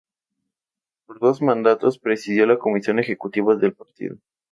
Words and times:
Por 1.05 1.19
dos 1.19 1.43
mandatos 1.43 1.99
presidió 1.99 2.47
la 2.47 2.57
Comisión 2.57 2.97
Ejecutiva 2.97 3.55
del 3.55 3.75
partido. 3.75 4.17